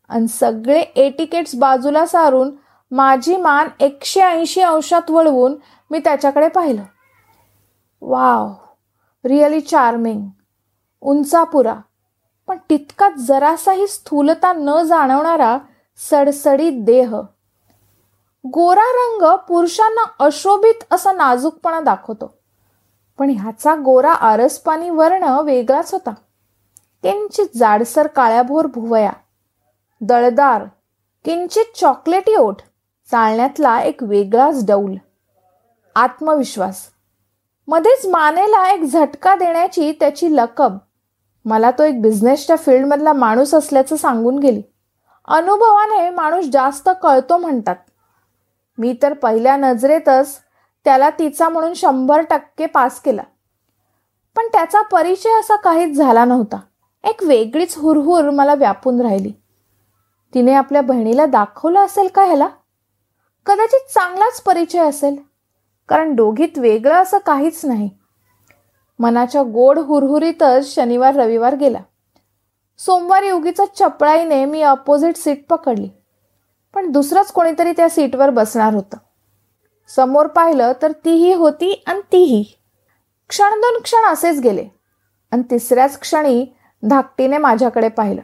आणि 0.08 0.28
सगळे 0.28 0.80
एटिकेट्स 0.80 1.54
बाजूला 1.54 2.06
सारून 2.06 2.56
माझी 2.90 3.36
मान 3.36 3.68
एकशे 3.80 4.20
ऐंशी 4.20 4.60
अंशात 4.60 5.10
वळवून 5.10 5.56
मी 5.90 5.98
त्याच्याकडे 5.98 6.48
पाहिलं. 6.48 6.82
वाव 8.00 8.50
रिअली 9.24 9.60
चार्मिंग 9.60 10.26
उंचापुरा. 11.00 11.74
पण 12.46 12.58
तितकाच 12.70 13.14
जरासाही 13.14 13.86
स्थूलता 13.86 14.52
न 14.52 14.82
जाणवणारा 14.82 15.58
सडसडी 16.10 16.70
देह. 16.70 17.16
गोरा 18.46 18.80
रंग 18.80 19.36
पुरुषांना 19.36 20.24
अशोभित 20.24 20.84
असा 20.90 21.12
नाजूकपणा 21.12 21.80
दाखवतो. 21.80 22.34
पण 23.18 23.30
ह्याचा 23.30 23.74
गोरा 23.74 24.12
आरसपानी 24.12 24.90
वर्ण 24.90 25.22
वेगळाच 25.22 25.92
होता. 25.92 26.10
त्यांची 27.02 27.42
जाडसर 27.56 28.06
काळ्याभोर 28.06 28.66
भुवया. 28.66 29.12
दळदार 30.00 30.64
किंचित 31.24 31.76
चॉकलेटी 31.76 32.34
ओठ 32.34 32.56
चालण्यातला 33.10 33.80
एक 33.80 34.02
वेगळाच 34.02 34.66
डौल. 34.66 34.94
आत्मविश्वास. 35.96 36.82
मध्येच 37.68 38.06
मानेला 38.06 38.72
एक 38.72 38.82
झटका 38.82 39.34
देण्याची 39.34 39.92
त्याची 39.92 40.36
लकब. 40.36 40.76
मला 41.44 41.70
तो 41.70 41.84
एक 41.84 42.02
बिझनेसच्या 42.02 42.56
फील्डमधला 42.56 43.12
माणूस 43.12 43.54
असल्याचं 43.54 43.96
सांगून 43.96 44.38
गेली. 44.38 44.62
अनुभवाने 45.28 46.10
माणूस 46.10 46.44
जास्त 46.44 46.90
कळतो 47.02 47.36
म्हणतात. 47.36 47.76
मी 48.78 48.96
तर 49.02 49.12
पहिल्या 49.12 49.56
नजरेतच 49.56 50.38
त्याला 50.84 51.10
तिचा 51.10 51.48
म्हणून 51.48 51.74
शंभर 51.74 52.20
टक्के 52.30 52.66
पास 52.66 53.00
केला. 53.00 53.22
पण 54.36 54.44
त्याचा 54.52 54.82
परिचय 54.82 55.40
असा 55.40 55.56
काहीच 55.56 55.96
झाला 55.96 56.24
नव्हता. 56.24 56.56
एक 57.04 57.22
वेगळीच 57.22 57.78
हुरहुर 57.78 58.30
मला 58.30 58.54
व्यापून 58.54 59.00
राहिली. 59.00 59.32
तिने 60.34 60.54
आपल्या 60.54 60.82
बहिणीला 60.82 61.26
दाखवलं 61.26 61.80
असेल 61.80 62.08
का 62.14 62.24
ह्याला? 62.24 62.48
कदाचित 63.46 63.92
चांगलाच 63.94 64.40
परिचय 64.40 64.78
असेल. 64.78 65.16
कारण 65.88 66.14
दोघीत 66.14 66.58
वेगळं 66.58 66.94
असं 66.94 67.18
काहीच 67.18 67.64
नाही. 67.64 67.90
मनाच्या 68.98 69.42
गोड 69.42 69.78
हुरहुरीतच 69.78 70.74
शनिवार 70.74 71.14
रविवार 71.14 71.54
गेला. 71.54 71.78
सोमवारी 72.78 73.30
उगीचा 73.30 73.64
चपळाईने 73.78 74.44
मी 74.44 74.62
अपोजिट 74.62 75.16
सीट 75.16 75.48
पकडली. 75.48 75.90
पण 76.74 76.90
दुसरंच 76.90 77.32
कोणीतरी 77.32 77.72
त्या 77.72 77.88
सीटवर 77.88 78.30
बसणार 78.30 78.74
होतं. 78.74 78.96
समोर 79.88 80.26
पाहिलं 80.26 80.72
तर 80.82 80.92
तीही 80.92 81.34
होती 81.34 81.82
आणि 81.86 82.00
तीही. 82.12 82.44
क्षण 83.28 83.50
दोन 83.50 83.82
क्षण 83.82 84.12
असेच 84.12 84.40
गेले. 84.40 84.68
आणि 85.32 85.42
तिसऱ्याच 85.50 86.00
क्षणी 86.00 86.46
धाकटीने 86.82 87.38
माझ्याकडे 87.38 87.88
पाहिलं. 87.88 88.22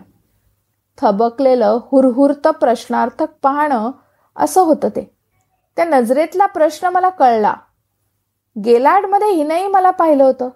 थबकलेलं 0.98 1.78
हुरहुरतं 1.82 2.50
प्रश्नार्थक 2.50 3.26
पाहणं 3.42 3.90
असं 4.36 4.60
होतं 4.60 4.88
ते. 4.88 5.16
त्या 5.76 5.84
नजरेतला 5.84 6.46
प्रश्न 6.46 6.86
मला 6.86 7.08
कळला. 7.08 7.54
गेलाडमध्ये 8.64 9.30
हिनंही 9.30 9.66
मला 9.66 9.90
पाहिलं 9.90 10.24
होतं. 10.24 10.48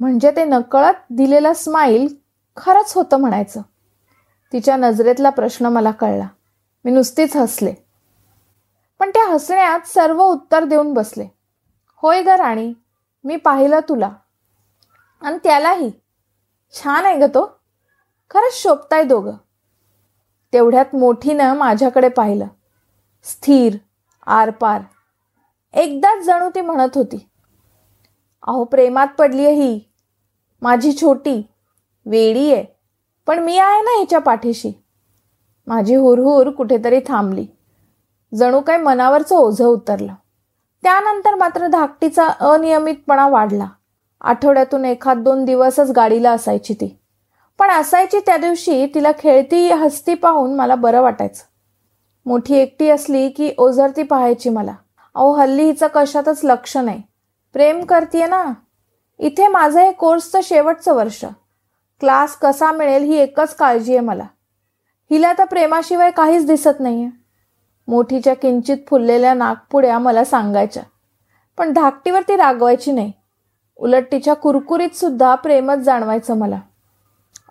म्हणजे 0.00 0.30
ते 0.30 0.44
नकळत 0.44 0.94
दिलेलं 1.10 1.52
स्माईल 1.52 2.16
खरंच 2.56 2.92
होतं 2.94 3.16
म्हणायचं. 3.16 3.60
तिच्या 4.52 4.76
नजरेतला 4.76 5.30
प्रश्न 5.30 5.66
मला 5.66 5.90
कळला. 5.90 6.26
मी 6.84 6.90
नुसतीच 6.90 7.36
हसले. 7.36 7.74
पण 8.98 9.10
त्या 9.10 9.28
हसण्यात 9.28 9.80
सर्व 9.86 10.22
उत्तर 10.22 10.64
देऊन 10.64 10.94
बसले. 10.94 11.26
होय 11.96 12.22
ग 12.22 12.28
राणी 12.28 12.74
मी 13.24 13.36
पाहिलं 13.36 13.80
तुला. 13.88 14.10
आणि 15.22 15.38
त्यालाही. 15.44 15.92
छान 16.72 17.04
आहे 17.04 17.18
ग 17.18 17.24
तो. 17.24 17.60
खरंच 18.30 18.62
शोभताय 18.62 19.04
दोघं. 19.04 19.32
तेवढ्यात 20.52 20.94
मोठीनं 20.94 21.56
माझ्याकडे 21.56 22.08
पाहिलं. 22.08 22.46
स्थिर 23.24 23.76
आरपार. 24.26 24.82
एकदाच 25.74 26.24
जणू 26.24 26.50
ती 26.54 26.60
म्हणत 26.60 26.90
होती. 26.94 27.28
अहो 28.42 28.64
प्रेमात 28.64 29.06
पडली 29.18 29.46
ही. 29.50 29.80
माझी 30.62 30.92
छोटी. 30.92 31.42
वेडी 32.06 32.52
आहे 32.54 32.64
पण 33.26 33.38
मी 33.38 33.58
आहे 33.58 33.80
ना 33.80 33.98
हिच्या 33.98 34.18
पाठीशी. 34.18 34.84
माझी 35.66 35.94
हुरहुर 35.94 36.50
कुठेतरी 36.50 37.00
थांबली. 37.06 37.46
जणू 38.34 38.60
काय 38.60 38.76
मनावरचं 38.76 39.36
ओझं 39.36 39.64
उतरलं. 39.64 40.14
त्यानंतर 40.82 41.34
मात्र 41.34 41.66
धाकटीचा 41.66 42.28
अनियमितपणा 42.28 43.28
वाढला. 43.28 43.66
आठवड्यातून 44.20 44.84
एखाद 44.84 45.18
दोन 45.18 45.44
दिवसच 45.44 45.90
गाडीला 45.90 46.30
असायची 46.32 46.74
ती. 46.74 47.00
पण 47.58 47.70
असायची 47.70 48.20
त्या 48.20 48.36
दिवशी 48.36 48.86
तिला 48.86 49.12
खेळती 49.18 49.70
हसती 49.70 50.14
पाहून 50.14 50.54
मला 50.54 50.74
बरं 50.74 51.02
वाटायचं. 51.02 51.42
मोठी 52.26 52.54
एकटी 52.56 52.90
असली 52.90 53.28
की 53.28 53.54
ओझरती 53.58 54.02
पाहायची 54.02 54.48
मला. 54.48 54.74
अहो 55.14 55.32
हल्ली 55.32 55.64
हिचं 55.64 55.86
कशातच 55.94 56.40
लक्ष 56.44 56.76
नाही. 56.76 57.02
प्रेम 57.52 57.84
करतीये 57.84 58.26
ना. 58.26 58.52
इथे 59.18 59.48
माझं 59.48 59.80
हे 59.80 59.92
कोर्सचं 59.92 60.40
शेवटचं 60.42 60.94
वर्ष. 60.94 61.24
क्लास 62.00 62.36
कसा 62.36 62.72
मिळेल 62.72 63.02
ही 63.02 63.16
एकच 63.16 63.54
काळजी 63.54 63.96
आहे 63.96 64.06
मला. 64.06 64.24
हिला 65.10 65.32
तर 65.32 65.44
प्रेमाशिवाय 65.44 66.10
काहीच 66.10 66.46
दिसत 66.46 66.80
नाहीये. 66.80 67.08
मोठीच्या 67.88 68.34
किंचित 68.34 68.76
फुललेल्या 68.88 69.34
नागपुड्या 69.34 69.98
मला 69.98 70.24
सांगायच्या. 70.24 70.82
पण 71.58 71.72
धाकटीवर 71.72 72.20
ती 72.28 72.36
रागवायची 72.36 72.92
नाही. 72.92 73.12
उलट 73.76 74.04
तिच्या 74.12 74.34
कुरकुरीत 74.34 74.96
सुद्धा 74.96 75.34
प्रेमच 75.34 75.78
जाणवायचं 75.78 76.36
मला. 76.36 76.60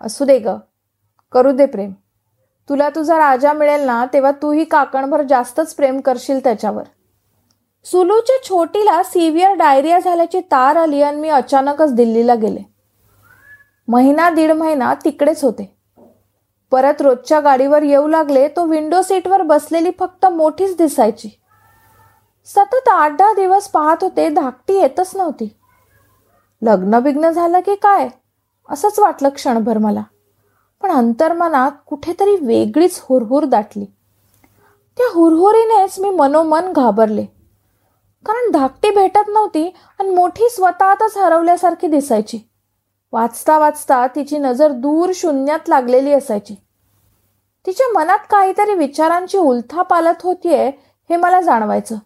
असू 0.04 0.24
दे 0.24 0.38
ग. 0.38 0.48
करू 1.32 1.52
दे 1.52 1.66
प्रेम. 1.66 1.92
तुला 2.68 2.88
तुझा 2.88 3.18
राजा 3.18 3.52
मिळेल 3.52 3.80
ना 3.80 4.06
तेव्हा 4.12 4.30
तूही 4.30 4.64
काकणभर 4.64 5.22
जास्तच 5.22 5.74
प्रेम 5.74 6.00
करशील 6.00 6.44
त्याच्यावर. 6.44 6.82
सुलूच्या 7.84 8.36
छोटीला 8.48 9.02
सिव्हिअर 9.02 9.52
डायरिया 9.52 9.98
झाल्याची 9.98 10.40
तार 10.40 10.76
आली 10.76 11.02
आणि 11.02 11.16
मी 11.16 11.28
अचानकच 11.28 11.94
दिल्लीला 11.94 12.34
गेले. 12.34 12.60
महिना 13.88 14.30
दीड 14.30 14.50
महिना 14.50 14.94
तिकडेच 14.94 15.44
होते. 15.44 15.76
परत 16.70 17.02
रोजच्या 17.02 17.40
गाडीवर 17.40 17.82
येऊ 17.82 18.08
लागले 18.08 18.48
तो 18.48 18.66
विंडो 18.66 19.02
सीटवर 19.02 19.42
बसलेली 19.42 19.90
फक्त 19.98 20.26
मोठीच 20.26 20.76
दिसायची. 20.76 21.28
सतत 22.44 22.88
आठ 22.88 23.12
दहा 23.18 23.32
दिवस 23.32 23.68
पाहत 23.68 23.96
होते 24.02 24.28
धाकटी 24.28 24.74
येतच 24.74 25.16
नव्हती. 25.16 25.56
लग्न 26.62 27.00
बिग्न 27.00 27.30
झालं 27.30 27.60
की 27.60 27.74
काय? 27.74 28.08
असंच 28.70 28.98
वाटलं 28.98 29.28
क्षणभर 29.28 29.78
मला. 29.78 30.02
पण 30.82 30.90
अंतर्मनात 30.90 31.70
कुठेतरी 31.86 32.36
वेगळीच 32.36 33.00
हुरहुर 33.02 33.44
दाटली. 33.44 33.84
त्या 34.96 35.06
हुरहुरीनेच 35.12 35.98
मी 35.98 36.10
मनोमन 36.10 36.72
घाबरले. 36.72 37.24
कारण 38.26 38.50
धाकटी 38.50 38.90
भेटत 38.90 39.28
नव्हती 39.28 39.74
आणि 40.00 40.10
मोठी 40.10 40.48
स्वतःतच 40.48 41.16
हरवल्यासारखी 41.16 41.86
दिसायची. 41.86 42.38
वाचता 43.12 43.58
वाचता 43.58 44.06
तिची 44.06 44.38
नजर 44.38 44.72
दूर 44.72 45.10
शून्यात 45.14 45.68
लागलेली 45.68 46.12
असायची. 46.12 46.54
तिच्या 47.66 47.92
मनात 47.92 48.18
काहीतरी 48.30 48.74
विचारांची 48.74 49.38
उलथा 49.38 49.82
पालत 49.82 50.22
होतीये 50.22 50.68
हे 51.10 51.16
मला 51.16 51.40
जाणवायचं. 51.40 51.96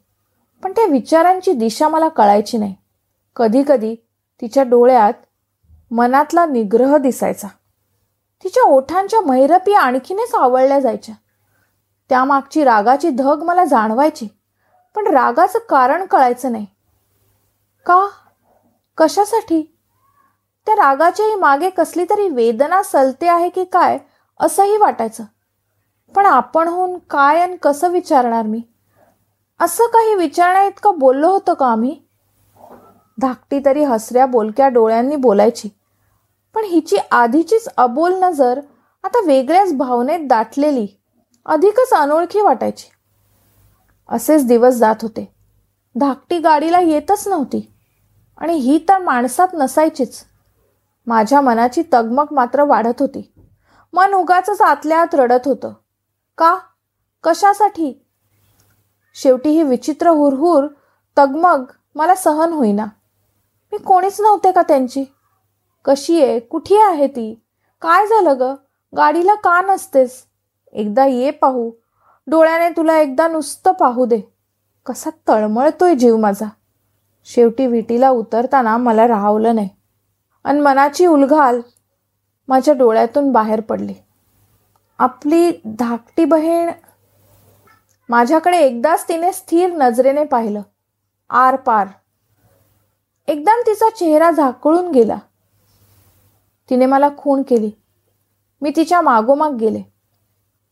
पण 0.62 0.72
त्या 0.72 0.84
विचारांची 0.84 1.52
दिशा 1.52 1.88
मला 1.88 2.08
कळायची 2.08 2.58
नाही. 2.58 2.74
कधी 3.36 3.62
कधी 3.68 3.94
तिच्या 4.40 4.62
डोळ्यात 4.62 5.12
मनातला 5.90 6.46
निग्रह 6.46 6.96
दिसायचा. 6.96 7.48
तिच्या 8.44 8.62
ओठांच्या 8.62 9.20
मैरपी 9.20 9.74
आणखीनच 9.74 10.34
आवळल्या 10.34 10.80
जायच्या. 10.80 11.14
त्यामागची 12.08 12.64
रागाची 12.64 13.10
धग 13.10 13.42
मला 13.42 13.64
जाणवायची 13.64 14.28
पण 14.94 15.06
रागाचं 15.06 15.58
कारण 15.58 16.04
कळायचं 16.04 16.52
नाही. 16.52 16.66
का? 17.86 18.08
कशासाठी? 18.96 19.78
त्या 20.66 20.74
रागाच्याही 20.74 21.34
मागे 21.34 21.70
कसली 21.70 22.04
तरी 22.04 22.28
वेदना 22.28 22.82
सलते 22.82 23.28
आहे 23.28 23.48
की 23.48 23.64
काय 23.64 23.98
असंही 24.40 24.76
वाटायचं. 24.76 25.24
पण 26.14 26.26
आपणहून 26.26 26.98
काय 26.98 27.40
आणि 27.40 27.56
कसं 27.56 27.90
विचारणार 27.90 28.42
मी? 28.42 28.62
असं 29.60 29.84
काही 29.84 30.14
विचारण्या 30.14 30.64
इतकं 30.64 30.98
बोललो 30.98 31.28
होतं 31.28 31.54
का 31.54 31.66
आम्ही? 31.66 32.07
धाकटी 33.18 33.60
तरी 33.64 33.84
हसऱ्या 33.84 34.26
बोलक्या 34.26 34.68
डोळ्यांनी 34.68 35.16
बोलायची. 35.16 35.68
पण 36.54 36.64
हिची 36.64 36.96
आधीचीच 37.10 37.68
अबोल 37.76 38.14
नजर 38.22 38.60
आता 39.02 39.26
वेगळ्याच 39.26 39.74
भावनेत 39.74 40.18
दाटलेली 40.22 40.86
अधिकच 41.46 41.90
अनोळखी 41.92 42.40
वाटायची. 42.40 42.86
असेच 44.08 44.46
दिवस 44.46 44.74
जात 44.74 44.94
होते. 45.02 45.34
धाकटी 45.96 46.38
गाडीला 46.38 46.80
येतच 46.80 47.28
नव्हती. 47.28 47.72
आणि 48.38 48.54
ही 48.54 48.78
तर 48.88 48.98
माणसात 48.98 49.48
नसायचीच. 49.54 50.24
माझ्या 51.06 51.40
मनाची 51.40 51.82
तगमग 51.92 52.26
मात्र 52.30 52.62
वाढत 52.62 53.00
होती. 53.00 53.32
मन 53.92 54.12
उगाच 54.12 54.60
आतल्या 54.60 55.00
आत 55.00 55.14
रडत 55.14 55.48
होतं. 55.48 55.72
का? 56.38 56.58
कशासाठी? 57.24 58.04
शेवटी 59.14 59.50
ही 59.50 59.62
विचित्र 59.62 60.08
हुरहुर 60.08 60.66
तगमग 61.18 61.64
मला 61.94 62.14
सहन 62.14 62.52
होईना. 62.52 62.84
मी 63.72 63.78
कोणीच 63.78 64.20
नव्हते 64.20 64.52
का 64.52 64.62
त्यांची? 64.62 65.04
कशी 65.84 66.22
आहे? 66.22 66.38
कुठे 66.40 66.82
आहे 66.82 67.06
ती? 67.06 67.42
काय 67.82 68.06
झालं 68.06 68.36
ग? 68.40 68.54
गाडीला 68.96 69.34
का 69.34 69.60
नसतेस? 69.60 70.24
एकदा 70.72 71.04
ये 71.04 71.30
पाहू. 71.30 71.70
डोळ्याने 72.26 72.70
तुला 72.70 72.98
एकदा 72.98 73.28
नुसतं 73.28 73.72
पाहू 73.72 74.06
दे. 74.06 74.20
कसा 74.86 75.10
तळमळतोय 75.28 75.94
जीव 75.94 76.16
माझा. 76.16 76.46
शेवटी 77.24 77.66
विटीला 77.66 78.10
उतरताना 78.10 78.76
मला 78.76 79.08
राहवलं 79.08 79.54
नाही. 79.54 79.68
आणि 80.44 80.60
मनाची 80.60 81.06
उलघाल 81.06 81.60
माझ्या 82.48 82.74
डोळ्यातून 82.74 83.32
बाहेर 83.32 83.60
पडली. 83.60 83.94
आपली 84.98 85.52
धाकटी 85.64 86.24
बहीण 86.24 86.70
माझ्याकडे 88.08 88.58
एकदाच 88.58 89.08
तिने 89.08 89.32
स्थिर 89.32 89.70
नजरेने 89.72 90.24
पाहिलं. 90.24 90.62
आर 91.30 91.56
पार 91.56 91.86
एकदम 93.28 93.60
तिचा 93.66 93.90
चेहरा 93.90 94.30
झाकळून 94.30 94.90
गेला. 94.90 95.16
तिने 96.70 96.86
मला 96.86 97.08
खून 97.18 97.42
केली. 97.42 97.70
मी 98.62 98.70
तिच्या 98.76 99.00
मागोमाग 99.00 99.52
गेले. 99.52 99.82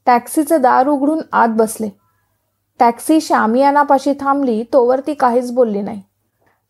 टॅक्सीचं 0.07 0.61
दार 0.61 0.89
उघडून 0.89 1.21
आत 1.33 1.49
बसले. 1.49 1.89
टॅक्सी 2.79 3.21
शामियानापाशी 3.21 4.13
थांबली 4.21 4.65
तोवर 4.73 5.01
ती 5.01 5.15
काहीच 5.15 5.53
बोलली 5.53 5.81
नाही. 5.81 6.03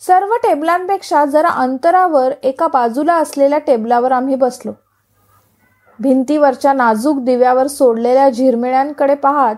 सर्व 0.01 0.35
टेबलांपेक्षा 0.35 1.25
जरा 1.25 1.49
अंतरावर 1.49 2.33
एका 2.43 2.69
बाजूला 2.69 3.15
असलेल्या 3.15 3.59
टेबलावर 3.59 4.13
आम्ही 4.13 4.35
बसलो. 4.35 4.73
भिंतीवरच्या 6.01 6.73
नाजूक 6.73 7.19
दिव्यावर 7.19 7.67
सोडलेल्या 7.67 8.31
झिरमिळ्यांकडे 8.31 9.15
पाहत 9.15 9.57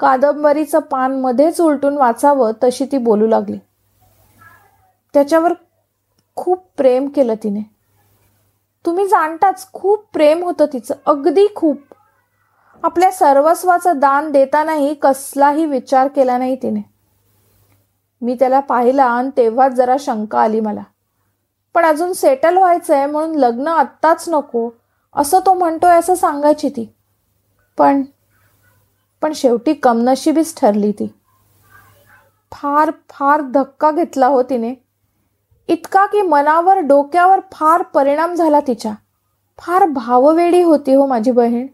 कादंबरीचं 0.00 0.78
पान 0.78 1.20
मध्येच 1.20 1.60
उलटून 1.60 1.96
वाचावं 1.96 2.52
तशी 2.64 2.84
ती 2.92 2.98
बोलू 2.98 3.26
लागली. 3.26 3.58
त्याच्यावर 5.14 5.52
खूप 6.36 6.66
प्रेम 6.76 7.08
केलं 7.08 7.34
तिने. 7.42 7.60
तुम्ही 8.86 9.08
जाणताच 9.08 9.72
खूप 9.72 10.04
प्रेम 10.12 10.44
होतं 10.44 10.66
तिचं. 10.72 10.94
अगदी 11.06 11.46
खूप. 11.56 11.78
आपल्या 12.82 13.12
सर्वस्वाचं 13.12 13.98
दान 13.98 14.32
देतानाही 14.32 14.94
कसलाही 14.94 15.66
विचार 15.66 16.08
केला 16.08 16.38
नाही 16.38 16.56
तिने. 16.56 16.80
मी 18.22 18.34
त्याला 18.34 18.60
पाहिला 18.60 19.04
आणि 19.04 19.30
तेव्हाच 19.36 19.72
जरा 19.72 19.96
शंका 20.00 20.40
आली 20.40 20.60
मला. 20.60 20.82
पण 21.74 21.84
अजून 21.84 22.12
सेटल 22.12 22.56
व्हायचंय 22.56 23.06
म्हणून 23.06 23.34
लग्न 23.34 23.68
आत्ताच 23.68 24.28
नको. 24.28 24.70
असं 25.12 25.38
तो 25.46 25.54
म्हणतोय 25.54 25.96
असं 25.96 26.14
सांगायची 26.14 26.68
ती. 26.68 26.94
पण 27.78 28.02
पण 29.22 29.32
शेवटी 29.32 29.74
कमनशिबीच 29.74 30.60
ठरली 30.60 30.92
ती. 30.92 31.14
फार 32.52 32.90
फार 33.10 33.40
धक्का 33.40 33.90
घेतला 33.90 34.26
हो 34.26 34.42
तिने. 34.42 34.83
इतका 35.68 36.06
की 36.06 36.22
मनावर 36.22 36.78
डोक्यावर 36.78 37.40
फार 37.52 37.82
परिणाम 37.82 38.34
झाला 38.34 38.60
तिच्या. 38.60 38.92
फार 39.58 39.86
भाववेडी 39.86 40.62
होती 40.62 40.94
हो 40.94 41.06
माझी 41.06 41.30
बहीण. 41.30 41.66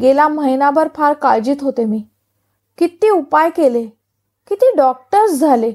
गेला 0.00 0.28
महिनाभर 0.28 0.88
फार 0.94 1.12
काळजीत 1.12 1.56
होते 1.60 1.84
मी. 1.84 2.04
किती 2.78 3.10
उपाय 3.10 3.50
केले. 3.50 3.86
किती 4.48 4.72
डॉक्टर्स 4.76 5.30
झाले. 5.30 5.72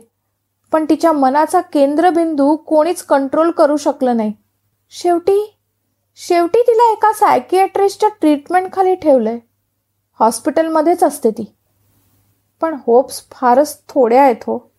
पण 0.72 0.86
तिच्या 0.90 1.12
मनाचा 1.12 1.62
केंद्रबिंदू 1.62 2.56
कोणीच 2.56 3.04
कंट्रोल 3.04 3.52
करू 3.52 3.78
शकलं 3.78 4.18
नाही. 4.18 4.34
शेवटी 4.90 5.58
शेवटी 6.16 6.62
तिला 6.62 6.92
एका 6.92 7.14
सायकियाट्रिस्टच्या 7.14 8.10
ट्रीटमेंटखाली 8.10 8.96
ठेवलंय. 8.96 9.40
हॉस्पिटलमध्येच 10.20 11.04
असते 11.04 11.32
ती. 11.32 11.56
पण 12.62 12.78
होप्स 12.88 13.24
फारच 13.32 13.82
थोड्या 13.90 14.24
आहेत 14.24 14.36
हो. 14.42 14.71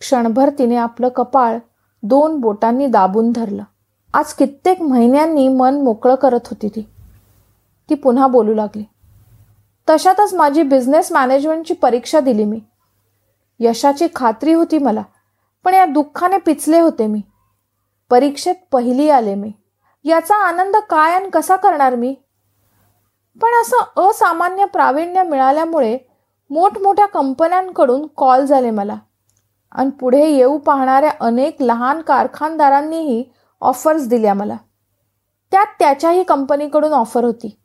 क्षणभर 0.00 0.50
तिने 0.58 0.76
आपलं 0.76 1.08
कपाळ 1.08 1.58
दोन 2.02 2.40
बोटांनी 2.40 2.86
दाबून 2.86 3.32
धरलं. 3.32 3.62
आज 4.14 4.32
कित्येक 4.32 4.82
महिन्यांनी 4.82 5.48
मन 5.48 5.80
मोकळं 5.80 6.14
करत 6.14 6.40
होती 6.44 6.68
ती. 6.68 6.88
ती 7.90 7.94
पुन्हा 7.94 8.26
बोलू 8.26 8.54
लागली. 8.54 8.84
तशातच 9.90 10.34
माझी 10.34 10.62
बिझनेस 10.62 11.12
मॅनेजमेंटची 11.12 11.74
परीक्षा 11.74 12.20
दिली 12.20 12.44
मी. 12.44 12.60
यशाची 13.60 14.08
खात्री 14.14 14.52
होती 14.52 14.78
मला 14.78 15.02
पण 15.64 15.74
या 15.74 15.84
दुःखाने 15.84 16.38
पिचले 16.38 16.80
होते 16.80 17.06
मी. 17.06 17.20
परीक्षेत 18.10 18.54
पहिली 18.72 19.10
आले 19.10 19.34
मी. 19.34 19.52
याचा 20.04 20.34
आनंद 20.34 20.76
काय 20.76 21.14
आणि 21.14 21.30
कसा 21.30 21.56
करणार 21.56 21.94
मी? 21.94 22.14
पण 23.42 23.62
असं 23.62 24.10
असामान्य 24.10 24.64
प्रावीण्य 24.64 25.22
मिळाल्यामुळे 25.22 25.98
मोठमोठ्या 26.50 27.06
कंपन्यांकडून 27.06 28.06
कॉल 28.06 28.44
झाले 28.44 28.70
मला. 28.70 28.96
आणि 29.76 29.90
पुढे 29.90 30.28
येऊ 30.28 30.58
पाहणाऱ्या 30.58 31.10
अनेक 31.20 31.56
लहान 31.60 32.00
कारखानदारांनीही 32.00 33.24
ऑफर्स 33.60 34.08
दिल्या 34.08 34.34
मला. 34.34 34.56
त्यात 35.50 35.66
त्याच्याही 35.78 36.22
कंपनीकडून 36.22 36.92
ऑफर 36.92 37.24
होती. 37.24 37.58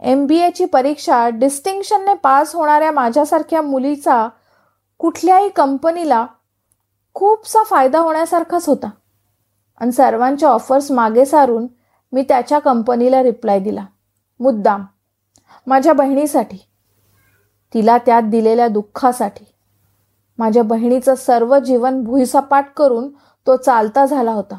एम 0.00 0.26
बी 0.26 0.38
एची 0.38 0.64
परीक्षा 0.64 1.28
डिस्टिंक्शनने 1.28 2.14
पास 2.14 2.54
होणाऱ्या 2.54 2.92
माझ्यासारख्या 2.92 3.62
मुलीचा 3.62 4.28
कुठल्याही 4.98 5.48
कंपनीला 5.48 6.26
खूपसा 7.14 7.62
फायदा 7.62 7.98
होण्यासारखाच 7.98 8.68
होता. 8.68 8.90
आणि 9.80 9.92
सर्वांच्या 9.92 10.48
ऑफर्स 10.48 10.90
मागे 10.90 11.24
सारून 11.26 11.66
मी 12.12 12.22
त्याच्या 12.22 12.58
कंपनीला 12.58 13.22
रिप्लाय 13.22 13.60
दिला. 13.60 13.84
मुद्दाम 14.40 14.84
माझ्या 15.66 15.92
बहिणीसाठी 15.92 16.68
तिला 17.74 17.98
त्यात 17.98 18.22
दिलेल्या 18.22 18.68
दुःखासाठी. 18.68 19.44
माझ्या 20.38 20.62
बहिणीचं 20.62 21.14
सर्व 21.14 21.58
जीवन 21.58 22.02
भुईसपाट 22.04 22.64
करून 22.76 23.08
तो 23.46 23.56
चालता 23.56 24.04
झाला 24.06 24.32
होता. 24.32 24.56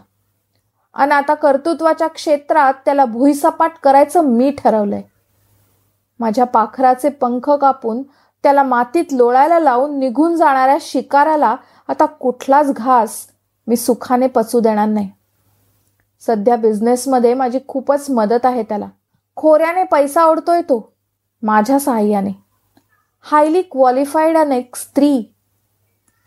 आणि 0.94 1.12
आता 1.12 1.34
कर्तृत्वाच्या 1.34 2.08
क्षेत्रात 2.08 2.74
त्याला 2.86 3.06
भुईसपाट 3.06 3.72
करायचं 3.84 4.26
मी 4.26 4.52
ठरवलंय. 4.52 5.02
माझ्या 6.20 6.46
पाखराचे 6.46 7.10
पंख 7.10 7.50
कापून 7.50 8.02
त्याला 8.44 8.64
मातीत 8.64 9.06
लोळायला 9.12 9.60
लावून 9.60 9.98
निघून 10.00 10.36
जाणाऱ्या 10.36 10.78
शिकाराला 10.82 11.56
आता 11.88 12.06
कुठलाच 12.06 12.74
घास 12.74 13.16
मी 13.68 13.76
सुखाने 13.76 14.28
पचू 14.28 14.60
देणार 14.60 14.88
नाही. 14.88 15.10
सध्या 16.20 16.56
बिझनेसमध्ये 16.56 17.34
माझी 17.34 17.60
खूपच 17.68 18.10
मदत 18.10 18.46
आहे 18.46 18.64
त्याला. 18.64 18.88
खोऱ्याने 19.36 19.84
पैसा 19.84 20.26
ओढतोय 20.26 20.62
तो 20.62 20.94
माझ्या 21.44 21.80
सहाय्याने 21.80 22.32
हायली 23.22 23.62
क्वालिफाईड 23.62 24.38
आणि 24.38 24.58
एक 24.58 24.76
स्त्री 24.76 25.24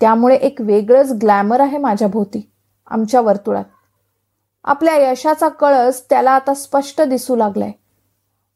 त्यामुळे 0.03 0.37
एक 0.37 0.61
वेगळंच 0.61 1.13
ग्लॅमर 1.13 1.61
आहे 1.61 1.79
माझ्या 1.79 2.09
भोवती 2.09 2.51
आमच्या 2.87 3.21
वर्तुळात. 3.21 3.65
आपल्या 4.65 5.11
यशाचा 5.11 5.49
कळस 5.49 6.11
त्याला 6.11 6.31
आता 6.31 6.55
स्पष्ट 6.55 7.03
दिसू 7.03 7.37
लागलाय. 7.37 7.71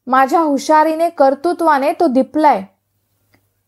माझ्या 0.06 0.40
हुशारीने 0.40 1.08
कर्तृत्वाने 1.10 1.92
तो 1.92 2.06
दिपलाय. 2.06 2.62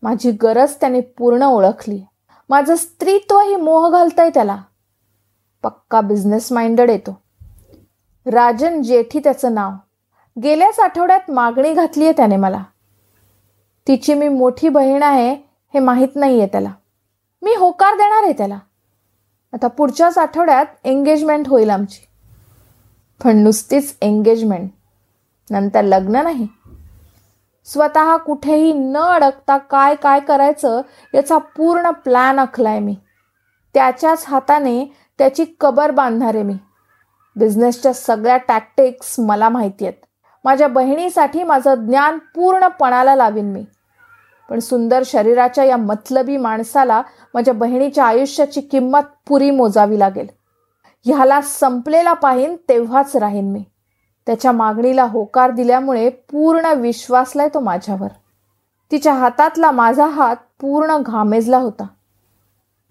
माझी 0.01 0.31
गरज 0.31 0.73
त्याने 0.75 1.01
पूर्ण 1.01 1.43
ओळखली. 1.43 2.01
माझं 2.49 2.75
स्त्रीत्वही 2.75 3.55
मोह 3.55 3.89
घालतंय 3.89 4.29
त्याला. 4.29 4.57
पक्का 5.63 6.01
बिझनेस 6.01 6.51
माइंडेड 6.51 6.89
येतो 6.89 7.21
राजन 8.25 8.81
जेठी 8.81 9.19
त्याचं 9.19 9.53
नाव. 9.53 9.71
गेल्याच 10.43 10.79
आठवड्यात 10.79 11.31
मागणी 11.31 11.73
घातली 11.73 12.03
आहे 12.03 12.13
त्याने 12.17 12.35
मला. 12.35 12.63
तिची 13.87 14.13
मी 14.13 14.27
मोठी 14.27 14.69
बहीण 14.69 15.03
आहे 15.03 15.33
हे 15.73 15.79
माहीत 15.79 16.15
नाहीये 16.15 16.47
त्याला. 16.47 16.71
मी 17.41 17.55
होकार 17.55 17.93
देणार 17.93 18.23
आहे 18.23 18.33
त्याला. 18.33 18.59
आता 19.53 19.67
पुढच्याच 19.67 20.17
आठवड्यात 20.17 20.65
एंगेजमेंट 20.83 21.47
होईल 21.47 21.69
आमची. 21.69 22.07
पण 23.23 23.37
नुसतीच 23.37 23.97
एंगेजमेंट 24.01 24.71
नंतर 25.51 25.81
लग्न 25.81 26.15
नाही. 26.15 26.47
स्वतः 27.65 28.17
कुठेही 28.17 28.73
न 28.73 28.97
अडकता 28.97 29.57
काय 29.57 29.95
काय 29.95 30.19
करायचं 30.19 30.81
याचा 31.13 31.37
पूर्ण 31.37 31.89
प्लॅन 31.89 32.39
आखलाय 32.39 32.79
मी. 32.79 32.95
त्याच्याच 33.73 34.25
हाताने 34.27 34.85
त्याची 35.17 35.45
कबर 35.59 35.91
बांधणार 35.91 36.33
आहे 36.33 36.43
मी. 36.43 36.57
बिझनेसच्या 37.35 37.93
सगळ्या 37.93 38.37
टॅक्टिक्स 38.37 39.19
मला 39.19 39.49
माहिती 39.49 39.85
आहेत. 39.85 40.05
माझ्या 40.43 40.67
बहिणीसाठी 40.67 41.43
माझं 41.43 41.75
ज्ञान 41.75 42.17
पूर्णपणाला 42.17 43.15
लावीन 43.15 43.45
मी. 43.45 43.65
पण 44.49 44.59
सुंदर 44.59 45.03
शरीराच्या 45.05 45.63
या 45.63 45.77
मतलबी 45.77 46.37
माणसाला 46.37 47.01
माझ्या 47.33 47.53
बहिणीच्या 47.53 48.05
आयुष्याची 48.05 48.61
किंमत 48.61 48.99
पुरी 49.27 49.51
मोजावी 49.51 49.99
लागेल. 49.99 50.27
ह्याला 51.05 51.41
संपलेला 51.41 52.13
पाहिन 52.13 52.55
तेव्हाच 52.69 53.15
राहीन 53.15 53.51
मी. 53.51 53.63
त्याच्या 54.25 54.51
मागणीला 54.51 55.03
होकार 55.03 55.51
दिल्यामुळे 55.51 56.09
पूर्ण 56.09 56.65
विश्वासलाय 56.65 57.49
तो 57.53 57.59
माझ्यावर. 57.59 58.07
तिच्या 58.91 59.13
हातातला 59.13 59.71
माझा 59.71 60.05
हात 60.05 60.35
पूर्ण 60.61 60.97
घामेजला 60.97 61.57
होता. 61.57 61.87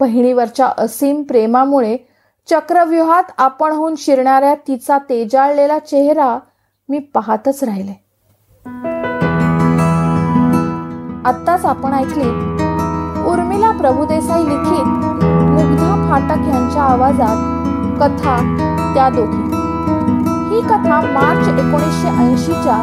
बहिणीवरच्या 0.00 0.72
असीम 0.78 1.22
प्रेमामुळे 1.22 1.96
चक्रव्यूहात 2.50 3.22
आपण 3.38 3.72
होऊन 3.72 3.94
शिरणाऱ्या 3.98 4.54
तिचा 4.54 4.98
तेजाळलेला 4.98 5.78
चेहरा 5.78 6.38
मी 6.88 6.98
पाहतच 6.98 7.64
राहिले. 7.64 8.07
आत्ताच 11.28 11.64
आपण 11.66 11.92
ऐकले. 11.92 12.28
उर्मिला 13.30 13.70
प्रभुदेसाई 13.70 14.44
लिखित 14.44 14.86
मुग्धा 15.48 16.06
फाटक 16.08 16.46
यांच्या 16.48 16.82
आवाजात 16.82 17.36
कथा 18.00 18.36
त्या 18.94 19.08
दोघी. 19.08 19.42
ही 20.50 20.60
कथा 20.60 21.00
मार्च 21.00 21.48
एकोणीसशे 21.48 22.08
ऐंशीच्या 22.08 22.78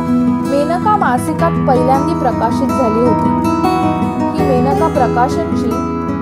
मेनका 0.51 0.95
मासिकात 0.97 1.67
पहिल्यांदी 1.67 2.19
प्रकाशित 2.19 2.67
झाली 2.67 2.99
होती. 2.99 3.29
ही 4.35 4.49
मेनका 4.49 4.87
प्रकाशनची 4.87 5.69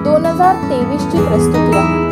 दोन 0.03 0.25
हजार 0.25 0.55
तेवीसची 0.55 1.25
प्रस्तुती 1.27 1.77
आहे. 1.77 2.02